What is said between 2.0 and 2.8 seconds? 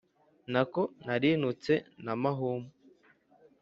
na mahuma,